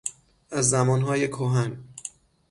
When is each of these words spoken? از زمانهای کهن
از 0.51 0.69
زمانهای 0.69 1.27
کهن 1.27 1.83